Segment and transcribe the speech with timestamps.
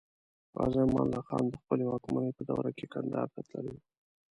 [0.57, 3.81] غازي امان الله خان د خپلې واکمنۍ په دوره کې کندهار ته تللی و.